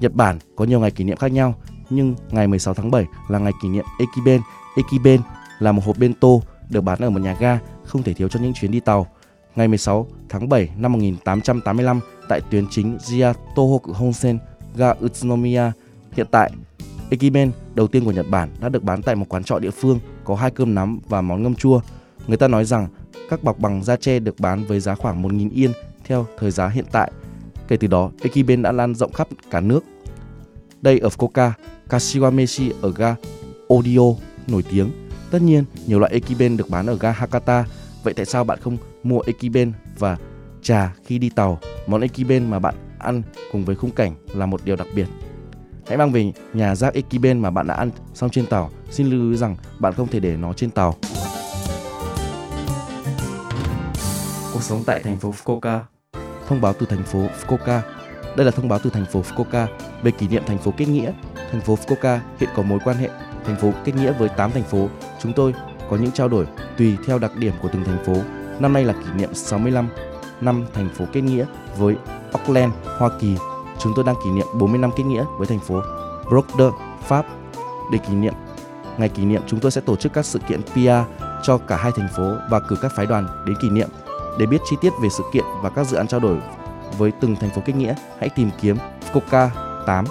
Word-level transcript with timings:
Nhật 0.00 0.14
Bản 0.14 0.38
có 0.56 0.64
nhiều 0.64 0.80
ngày 0.80 0.90
kỷ 0.90 1.04
niệm 1.04 1.16
khác 1.16 1.32
nhau, 1.32 1.54
nhưng 1.90 2.14
ngày 2.30 2.46
16 2.46 2.74
tháng 2.74 2.90
7 2.90 3.06
là 3.28 3.38
ngày 3.38 3.52
kỷ 3.62 3.68
niệm 3.68 3.84
Ekiben. 3.98 4.40
Ekiben 4.76 5.20
là 5.58 5.72
một 5.72 5.82
hộp 5.84 5.98
bento 5.98 6.28
được 6.70 6.80
bán 6.80 6.98
ở 6.98 7.10
một 7.10 7.20
nhà 7.20 7.36
ga 7.40 7.58
không 7.84 8.02
thể 8.02 8.14
thiếu 8.14 8.28
cho 8.28 8.40
những 8.40 8.52
chuyến 8.54 8.70
đi 8.70 8.80
tàu. 8.80 9.06
Ngày 9.56 9.68
16 9.68 10.06
tháng 10.28 10.48
7 10.48 10.70
năm 10.76 10.92
1885 10.92 12.00
tại 12.28 12.40
tuyến 12.50 12.66
chính 12.70 12.96
Jia 12.96 13.34
Tohoku 13.56 13.92
Honsen, 13.92 14.38
ga 14.76 14.90
Utsunomiya. 15.04 15.72
Hiện 16.12 16.26
tại, 16.30 16.50
Ekiben 17.10 17.50
đầu 17.74 17.86
tiên 17.86 18.04
của 18.04 18.10
Nhật 18.10 18.26
Bản 18.30 18.48
đã 18.60 18.68
được 18.68 18.82
bán 18.82 19.02
tại 19.02 19.14
một 19.14 19.26
quán 19.28 19.44
trọ 19.44 19.58
địa 19.58 19.70
phương 19.70 19.98
có 20.24 20.34
hai 20.34 20.50
cơm 20.50 20.74
nắm 20.74 21.00
và 21.08 21.20
món 21.22 21.42
ngâm 21.42 21.54
chua. 21.54 21.80
Người 22.26 22.36
ta 22.36 22.48
nói 22.48 22.64
rằng 22.64 22.88
các 23.30 23.42
bọc 23.42 23.58
bằng 23.58 23.84
da 23.84 23.96
tre 23.96 24.18
được 24.18 24.40
bán 24.40 24.64
với 24.64 24.80
giá 24.80 24.94
khoảng 24.94 25.22
1.000 25.22 25.50
yên 25.52 25.72
theo 26.04 26.26
thời 26.38 26.50
giá 26.50 26.68
hiện 26.68 26.84
tại. 26.92 27.12
Kể 27.68 27.76
từ 27.76 27.86
đó, 27.86 28.10
Ekiben 28.22 28.62
đã 28.62 28.72
lan 28.72 28.94
rộng 28.94 29.12
khắp 29.12 29.28
cả 29.50 29.60
nước. 29.60 29.84
Đây 30.86 30.98
ở 30.98 31.08
Fukuoka, 31.08 31.50
Kashiwa 31.88 32.32
Meshi 32.32 32.72
ở 32.82 32.92
ga 32.92 33.14
Odio 33.74 34.02
nổi 34.46 34.64
tiếng. 34.70 34.90
Tất 35.30 35.42
nhiên, 35.42 35.64
nhiều 35.86 35.98
loại 35.98 36.12
Ekiben 36.12 36.56
được 36.56 36.70
bán 36.70 36.86
ở 36.86 36.98
ga 37.00 37.10
Hakata. 37.10 37.64
Vậy 38.02 38.14
tại 38.14 38.26
sao 38.26 38.44
bạn 38.44 38.58
không 38.60 38.76
mua 39.02 39.20
Ekiben 39.26 39.72
và 39.98 40.16
trà 40.62 40.94
khi 41.04 41.18
đi 41.18 41.30
tàu? 41.30 41.58
Món 41.86 42.00
Ekiben 42.00 42.50
mà 42.50 42.58
bạn 42.58 42.74
ăn 42.98 43.22
cùng 43.52 43.64
với 43.64 43.76
khung 43.76 43.90
cảnh 43.90 44.14
là 44.34 44.46
một 44.46 44.64
điều 44.64 44.76
đặc 44.76 44.86
biệt. 44.94 45.06
Hãy 45.86 45.96
mang 45.98 46.12
về 46.12 46.32
nhà 46.52 46.74
rác 46.74 46.94
Ekiben 46.94 47.38
mà 47.38 47.50
bạn 47.50 47.66
đã 47.66 47.74
ăn 47.74 47.90
xong 48.14 48.30
trên 48.30 48.46
tàu. 48.46 48.70
Xin 48.90 49.06
lưu 49.06 49.30
ý 49.30 49.36
rằng 49.36 49.56
bạn 49.78 49.92
không 49.92 50.08
thể 50.08 50.20
để 50.20 50.36
nó 50.36 50.52
trên 50.52 50.70
tàu. 50.70 50.94
Cuộc 54.52 54.62
sống 54.62 54.82
tại 54.86 55.02
thành 55.02 55.16
phố 55.16 55.34
Fukuoka. 55.44 55.80
Thông 56.48 56.60
báo 56.60 56.72
từ 56.72 56.86
thành 56.86 57.02
phố 57.02 57.26
Fukuoka. 57.40 57.80
Đây 58.36 58.44
là 58.44 58.50
thông 58.50 58.68
báo 58.68 58.78
từ 58.78 58.90
thành 58.90 59.04
phố 59.04 59.22
Fukuoka 59.22 59.66
về 60.02 60.10
kỷ 60.10 60.28
niệm 60.28 60.42
thành 60.46 60.58
phố 60.58 60.72
kết 60.76 60.88
nghĩa. 60.88 61.12
Thành 61.52 61.60
phố 61.60 61.74
Fukuoka 61.74 62.18
hiện 62.38 62.50
có 62.56 62.62
mối 62.62 62.78
quan 62.84 62.96
hệ 62.96 63.10
thành 63.44 63.56
phố 63.56 63.72
kết 63.84 63.94
nghĩa 63.94 64.12
với 64.12 64.28
8 64.28 64.50
thành 64.50 64.62
phố. 64.62 64.88
Chúng 65.22 65.32
tôi 65.32 65.54
có 65.90 65.96
những 65.96 66.12
trao 66.12 66.28
đổi 66.28 66.46
tùy 66.78 66.96
theo 67.06 67.18
đặc 67.18 67.36
điểm 67.36 67.52
của 67.62 67.68
từng 67.72 67.84
thành 67.84 68.04
phố. 68.04 68.14
Năm 68.60 68.72
nay 68.72 68.84
là 68.84 68.92
kỷ 68.92 69.12
niệm 69.16 69.34
65 69.34 69.88
năm 70.40 70.64
thành 70.74 70.88
phố 70.88 71.04
kết 71.12 71.20
nghĩa 71.20 71.46
với 71.76 71.96
Auckland, 72.32 72.72
Hoa 72.98 73.10
Kỳ. 73.20 73.36
Chúng 73.78 73.92
tôi 73.96 74.04
đang 74.04 74.16
kỷ 74.24 74.30
niệm 74.30 74.46
40 74.58 74.78
năm 74.78 74.90
kết 74.96 75.04
nghĩa 75.04 75.24
với 75.38 75.46
thành 75.46 75.60
phố 75.60 75.80
Bordeaux, 76.30 76.74
Pháp. 77.06 77.26
Để 77.92 77.98
kỷ 77.98 78.14
niệm 78.14 78.34
ngày 78.98 79.08
kỷ 79.08 79.24
niệm, 79.24 79.42
chúng 79.46 79.60
tôi 79.60 79.70
sẽ 79.70 79.80
tổ 79.80 79.96
chức 79.96 80.12
các 80.12 80.26
sự 80.26 80.38
kiện 80.48 80.62
PR 80.62 81.10
cho 81.42 81.58
cả 81.58 81.76
hai 81.76 81.92
thành 81.96 82.08
phố 82.16 82.32
và 82.50 82.60
cử 82.60 82.76
các 82.82 82.92
phái 82.96 83.06
đoàn 83.06 83.26
đến 83.46 83.56
kỷ 83.62 83.70
niệm. 83.70 83.88
Để 84.38 84.46
biết 84.46 84.60
chi 84.70 84.76
tiết 84.80 84.90
về 85.02 85.08
sự 85.08 85.24
kiện 85.32 85.44
và 85.62 85.70
các 85.70 85.86
dự 85.86 85.96
án 85.96 86.08
trao 86.08 86.20
đổi 86.20 86.38
với 86.98 87.10
từng 87.20 87.36
thành 87.36 87.50
phố 87.50 87.62
kết 87.64 87.76
nghĩa, 87.76 87.94
hãy 88.20 88.28
tìm 88.28 88.50
kiếm 88.60 88.76
Fukuoka 89.12 89.48
8 89.86 90.04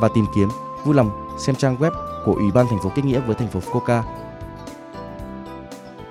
và 0.00 0.08
tìm 0.14 0.24
kiếm 0.34 0.48
vui 0.84 0.94
lòng 0.94 1.10
xem 1.38 1.54
trang 1.54 1.76
web 1.76 1.90
của 2.24 2.34
Ủy 2.34 2.50
ban 2.54 2.66
thành 2.70 2.78
phố 2.82 2.92
kết 2.94 3.04
nghĩa 3.04 3.20
với 3.20 3.34
thành 3.34 3.48
phố 3.48 3.60
Fukuoka. 3.60 4.02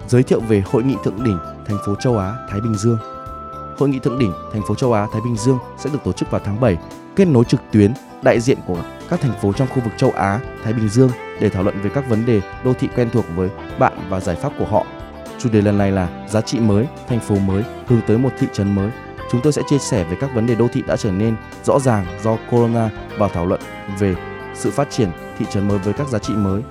Giới 0.07 0.23
thiệu 0.23 0.39
về 0.39 0.63
Hội 0.66 0.83
nghị 0.83 0.95
thượng 1.03 1.23
đỉnh 1.23 1.38
thành 1.67 1.77
phố 1.85 1.95
châu 1.95 2.17
Á 2.17 2.33
Thái 2.50 2.61
Bình 2.61 2.75
Dương. 2.75 2.97
Hội 3.77 3.89
nghị 3.89 4.00
thượng 4.00 4.19
đỉnh 4.19 4.33
thành 4.53 4.61
phố 4.67 4.75
châu 4.75 4.94
Á 4.94 5.07
Thái 5.11 5.22
Bình 5.22 5.38
Dương 5.38 5.57
sẽ 5.77 5.89
được 5.94 6.00
tổ 6.03 6.11
chức 6.11 6.31
vào 6.31 6.41
tháng 6.45 6.59
7, 6.59 6.77
kết 7.16 7.27
nối 7.27 7.45
trực 7.45 7.61
tuyến 7.71 7.94
đại 8.21 8.39
diện 8.39 8.57
của 8.67 8.83
các 9.09 9.21
thành 9.21 9.41
phố 9.41 9.53
trong 9.53 9.67
khu 9.67 9.81
vực 9.81 9.94
châu 9.97 10.11
Á 10.11 10.39
Thái 10.63 10.73
Bình 10.73 10.89
Dương 10.89 11.09
để 11.39 11.50
thảo 11.50 11.63
luận 11.63 11.81
về 11.83 11.89
các 11.94 12.09
vấn 12.09 12.25
đề 12.25 12.41
đô 12.63 12.73
thị 12.73 12.89
quen 12.95 13.09
thuộc 13.13 13.25
với 13.35 13.50
bạn 13.79 13.94
và 14.09 14.19
giải 14.19 14.35
pháp 14.35 14.53
của 14.59 14.66
họ. 14.66 14.85
Chủ 15.39 15.50
đề 15.50 15.61
lần 15.61 15.77
này 15.77 15.91
là 15.91 16.25
giá 16.29 16.41
trị 16.41 16.59
mới, 16.59 16.88
thành 17.07 17.19
phố 17.19 17.35
mới 17.35 17.63
hướng 17.88 18.01
tới 18.07 18.17
một 18.17 18.29
thị 18.39 18.47
trấn 18.53 18.75
mới. 18.75 18.91
Chúng 19.31 19.41
tôi 19.41 19.53
sẽ 19.53 19.62
chia 19.69 19.78
sẻ 19.78 20.03
về 20.03 20.18
các 20.19 20.30
vấn 20.36 20.47
đề 20.47 20.56
đô 20.56 20.68
thị 20.74 20.84
đã 20.88 20.97
trở 20.97 21.12
nên 21.12 21.36
rõ 21.63 21.80
ràng 21.80 22.06
do 22.24 22.38
corona 22.52 22.90
và 23.18 23.28
thảo 23.28 23.46
luận 23.46 23.62
về 24.00 24.16
sự 24.56 24.72
phát 24.72 24.91
triển 24.91 25.09
thị 25.40 25.46
trấn 25.52 25.68
mới 25.68 25.78
với 25.78 25.94
các 25.94 26.08
giá 26.08 26.19
trị 26.19 26.34
mới. 26.34 26.62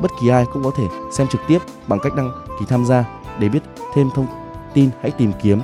Bất 0.00 0.10
kỳ 0.20 0.28
ai 0.28 0.44
cũng 0.52 0.64
có 0.64 0.70
thể 0.76 0.84
xem 1.12 1.28
trực 1.28 1.40
tiếp 1.48 1.58
bằng 1.86 1.98
cách 2.02 2.14
đăng 2.16 2.32
ký 2.60 2.66
tham 2.68 2.86
gia. 2.86 3.04
Để 3.38 3.48
biết 3.48 3.60
thêm 3.94 4.10
thông 4.14 4.26
tin 4.74 4.90
hãy 5.02 5.10
tìm 5.10 5.32
kiếm 5.42 5.60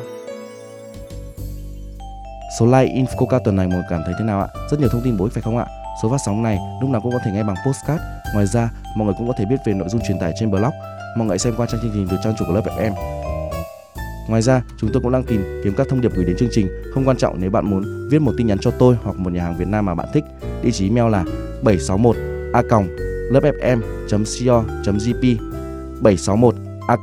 Số 2.50 2.66
like 2.66 2.94
in 2.94 3.06
tuần 3.44 3.56
này 3.56 3.68
mọi 3.68 3.76
người 3.76 3.86
cảm 3.90 4.02
thấy 4.06 4.14
thế 4.20 4.26
nào 4.26 4.42
ạ? 4.42 4.48
Rất 4.72 4.80
nhiều 4.80 4.90
thông 4.90 5.02
tin 5.02 5.18
bổ 5.18 5.26
ích 5.26 5.34
phải 5.34 5.44
không 5.44 5.58
ạ? 5.58 5.66
Số 6.04 6.10
phát 6.10 6.18
sóng 6.26 6.44
này 6.44 6.60
lúc 6.82 6.90
nào 6.90 7.02
cũng 7.02 7.12
có 7.12 7.20
thể 7.26 7.32
nghe 7.32 7.44
bằng 7.44 7.56
postcard. 7.66 8.04
Ngoài 8.34 8.48
ra, 8.48 8.70
mọi 8.96 9.06
người 9.06 9.16
cũng 9.18 9.28
có 9.28 9.34
thể 9.38 9.46
biết 9.46 9.56
về 9.66 9.74
nội 9.74 9.90
dung 9.90 10.02
truyền 10.08 10.20
tải 10.20 10.34
trên 10.40 10.52
blog. 10.52 10.72
Mọi 11.18 11.28
người 11.28 11.38
xem 11.38 11.54
qua 11.58 11.66
trang 11.66 11.82
chương 11.82 11.92
trình 11.94 12.08
từ 12.12 12.18
trang 12.24 12.34
chủ 12.40 12.46
của 12.48 12.54
lớp 12.54 12.62
FM. 12.66 12.94
Ngoài 14.28 14.42
ra, 14.42 14.62
chúng 14.78 14.90
tôi 14.94 15.02
cũng 15.02 15.12
đang 15.12 15.24
tìm 15.24 15.62
kiếm 15.64 15.74
các 15.78 15.88
thông 15.90 16.02
điệp 16.02 16.12
gửi 16.16 16.26
đến 16.26 16.36
chương 16.40 16.50
trình. 16.52 16.68
Không 16.94 17.08
quan 17.08 17.18
trọng 17.18 17.42
nếu 17.42 17.52
bạn 17.52 17.66
muốn 17.66 18.10
viết 18.12 18.20
một 18.20 18.32
tin 18.38 18.48
nhắn 18.48 18.58
cho 18.62 18.72
tôi 18.72 18.98
hoặc 19.04 19.20
một 19.20 19.34
nhà 19.34 19.44
hàng 19.44 19.58
Việt 19.58 19.68
Nam 19.68 19.86
mà 19.86 19.96
bạn 19.96 20.08
thích. 20.14 20.24
Địa 20.64 20.72
chỉ 20.72 20.90
email 20.90 21.12
là 21.12 21.24
761 21.64 22.16
a 22.54 22.62
lớpfm.co.jp 23.32 25.38
761 26.02 26.56
a 26.88 26.96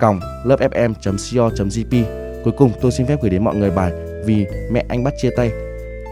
lớpfm.co.jp 0.44 2.04
Cuối 2.44 2.54
cùng 2.56 2.72
tôi 2.80 2.92
xin 2.92 3.06
phép 3.06 3.22
gửi 3.22 3.30
đến 3.30 3.44
mọi 3.44 3.56
người 3.56 3.70
bài 3.70 3.92
vì 4.26 4.46
mẹ 4.70 4.84
anh 4.88 5.04
bắt 5.04 5.14
chia 5.16 5.30
tay 5.36 5.50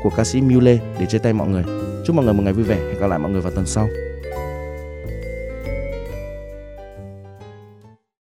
của 0.03 0.11
ca 0.17 0.25
sĩ 0.25 0.41
Mule 0.41 0.79
để 1.01 1.07
chia 1.07 1.19
tay 1.19 1.33
mọi 1.33 1.49
người. 1.49 1.63
Chúc 2.05 2.17
mọi 2.17 2.25
người 2.25 2.35
một 2.35 2.43
ngày 2.43 2.53
vui 2.53 2.65
vẻ. 2.65 2.77
Hẹn 2.77 3.01
gặp 3.01 3.07
lại 3.07 3.19
mọi 3.19 3.33
người 3.33 3.41
vào 3.41 3.53
tuần 3.53 3.67
sau. 3.67 3.89